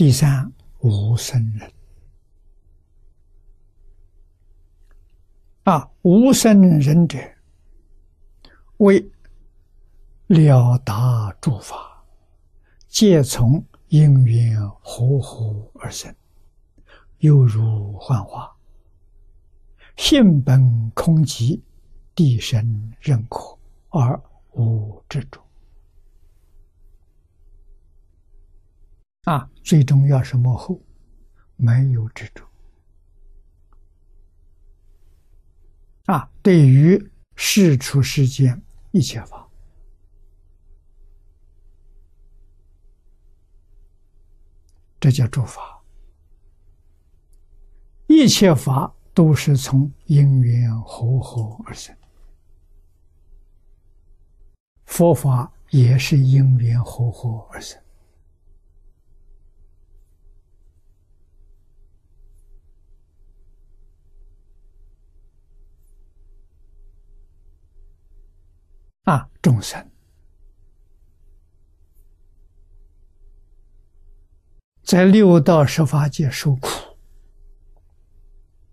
[0.00, 1.70] 第三，无生人
[5.64, 7.18] 啊，无生人者，
[8.78, 9.12] 为
[10.26, 12.02] 了达诸法，
[12.88, 16.10] 皆从因缘和合而生，
[17.18, 18.56] 犹如幻化，
[19.98, 21.60] 性本空寂，
[22.14, 23.54] 地生任可
[23.90, 24.18] 而
[24.52, 25.49] 无执着。
[29.30, 30.82] 啊，最重要是幕后
[31.54, 32.44] 没有执着。
[36.06, 37.00] 啊，对于
[37.36, 39.48] 世出世间一切法，
[44.98, 45.80] 这叫诸法。
[48.08, 51.96] 一切法都是从因缘和合而生，
[54.86, 57.80] 佛法也是因缘和合而生。
[69.10, 69.90] 啊，众生
[74.84, 76.68] 在六道十法界受苦，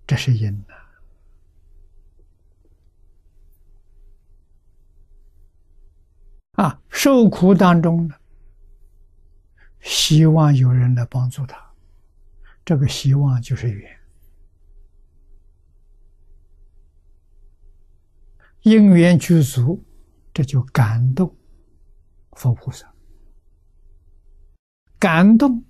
[0.05, 0.75] 这是因呐。
[6.63, 8.15] 啊，受苦当中呢，
[9.79, 11.73] 希望有人来帮助他，
[12.63, 13.99] 这个希望就是缘，
[18.61, 19.83] 因缘具足。
[20.37, 21.35] 这就感动
[22.33, 22.93] 佛菩萨，
[24.99, 25.63] 感动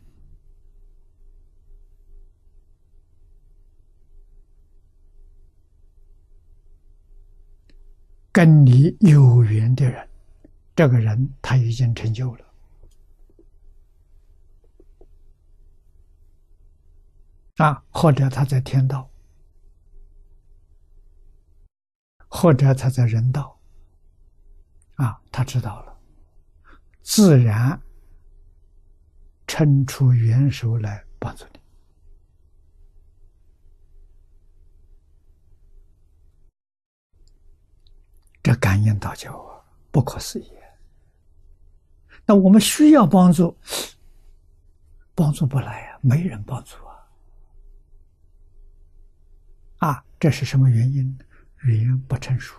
[8.29, 10.09] 跟你有缘的人，
[10.75, 12.45] 这个人他已经成就了
[17.55, 19.09] 啊，或者他在天道，
[22.27, 23.56] 或者他在人道。
[24.97, 25.97] 啊，他知道了，
[27.01, 27.81] 自然
[29.47, 31.59] 伸出援手来帮助你。
[38.43, 40.51] 这感应道教啊，不可思议。
[42.25, 43.55] 那我们需要帮助，
[45.13, 47.07] 帮助不来呀，没人帮助啊。
[49.77, 51.17] 啊，这是什么原因？
[51.63, 52.55] 语言不成熟。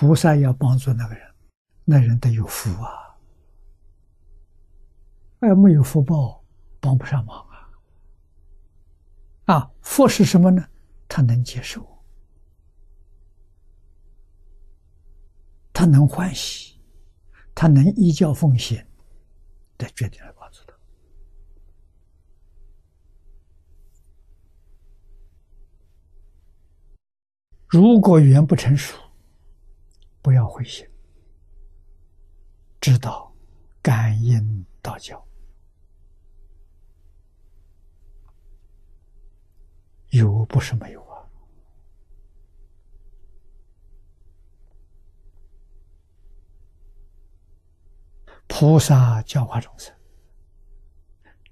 [0.00, 1.34] 菩萨要帮助那个人，
[1.84, 3.18] 那人得有福啊！
[5.40, 6.40] 哎，没有福报，
[6.78, 7.68] 帮不上忙啊！
[9.46, 10.64] 啊，福是什么呢？
[11.08, 11.84] 他能接受，
[15.72, 16.80] 他能欢喜，
[17.52, 18.88] 他能依教奉献，
[19.76, 20.74] 这决定来帮助他。
[27.66, 28.96] 如果缘不成熟，
[30.28, 30.86] 不要灰心，
[32.82, 33.32] 知道
[33.80, 35.26] 感应道教
[40.10, 41.24] 有不是没有啊？
[48.48, 49.94] 菩萨教化众生，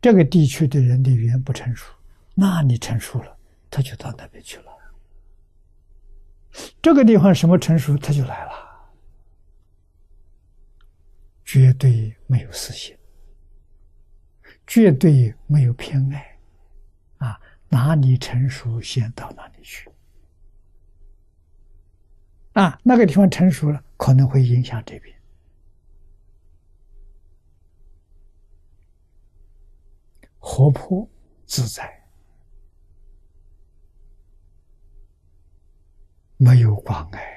[0.02, 1.90] 这个地区的人的语言不成熟，
[2.34, 3.38] 那你成熟了，
[3.70, 4.76] 他就到那边去了。
[6.80, 8.65] 这个地方什么成熟，他就来了。
[11.56, 12.94] 绝对没有私心，
[14.66, 16.38] 绝对没有偏爱，
[17.16, 17.40] 啊，
[17.70, 19.90] 哪里成熟先到哪里去，
[22.52, 25.18] 啊，那个地方成熟了，可能会影响这边，
[30.38, 31.08] 活泼
[31.46, 32.06] 自在，
[36.36, 37.35] 没有关爱。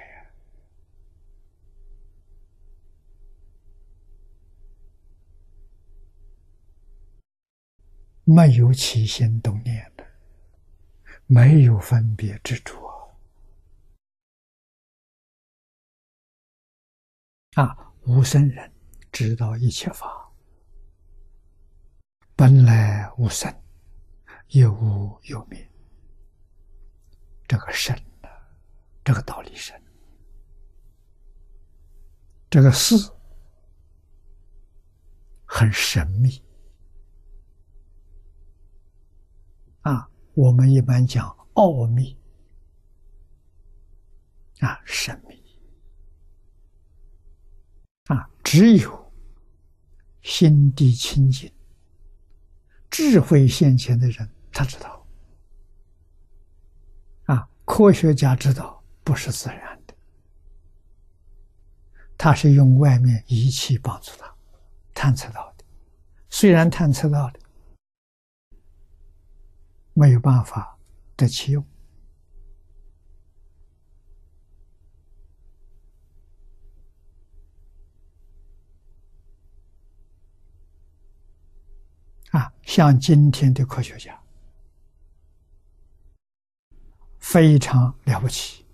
[8.31, 10.05] 没有起心动念的，
[11.25, 12.77] 没有分别执着
[17.55, 17.91] 啊！
[18.03, 18.71] 无生人
[19.11, 20.31] 知道一切法
[22.35, 23.51] 本来无生，
[24.49, 25.67] 也无有灭。
[27.47, 28.29] 这个深呢，
[29.03, 29.75] 这个道理深，
[32.47, 32.95] 这个事
[35.47, 36.39] 很神秘。
[39.81, 42.17] 啊，我们一般讲奥秘，
[44.59, 45.41] 啊，神秘，
[48.05, 49.11] 啊，只有
[50.21, 51.51] 心地清净、
[52.89, 55.05] 智慧现前的人，他知道。
[57.25, 59.93] 啊，科学家知道不是自然的，
[62.17, 64.33] 他是用外面仪器帮助他
[64.93, 65.63] 探测到的。
[66.29, 67.39] 虽然探测到的，
[69.99, 70.77] 没有办法
[71.17, 71.61] 得其用。
[82.31, 84.17] 啊，像今天的科学家
[87.17, 88.65] 非常了不起，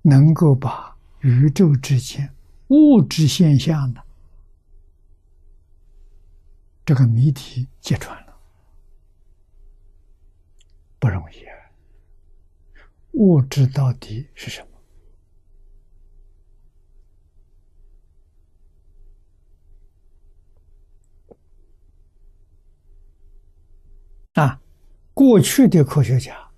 [0.00, 2.34] 能够把宇宙之间
[2.68, 4.04] 物质现象的
[6.84, 8.21] 这个谜题揭穿，
[11.02, 11.56] 不容易啊！
[13.14, 14.68] 物质到底是什么？
[24.34, 24.62] 啊，
[25.12, 26.48] 过去的科学家、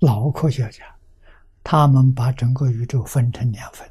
[0.00, 0.94] 老科学家，
[1.62, 3.90] 他们把整个宇宙分成两份，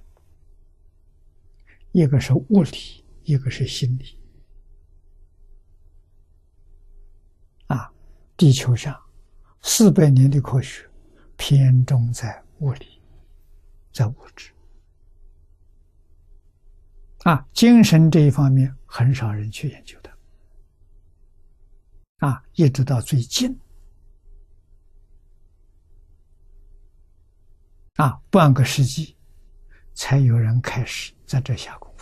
[1.94, 4.23] 一个是物理，一个是心理。
[8.44, 9.02] 地球上
[9.62, 10.86] 四百年的科学
[11.38, 13.02] 偏重在物理，
[13.94, 14.52] 在物质。
[17.20, 20.12] 啊，精神这一方面很少人去研究的。
[22.18, 23.58] 啊，一直到最近，
[27.96, 29.16] 啊，半个世纪，
[29.94, 31.93] 才有人开始在这下功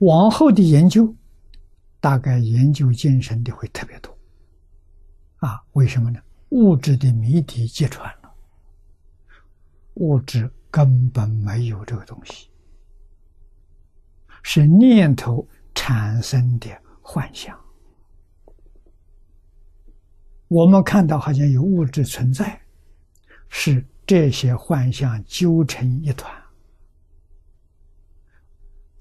[0.00, 1.14] 往后的研究，
[2.00, 4.14] 大概研究精神的会特别多。
[5.36, 6.20] 啊，为什么呢？
[6.50, 8.34] 物质的谜底揭穿了，
[9.94, 12.50] 物质根本没有这个东西。
[14.42, 16.68] 是念头产生的
[17.02, 17.54] 幻象。
[20.48, 22.60] 我们看到好像有物质存在，
[23.48, 26.32] 是这些幻象纠成一团，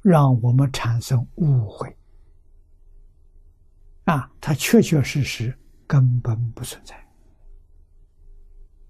[0.02, 1.96] 让我们产生误会。
[4.06, 6.96] 啊，它确确实实根本不存在。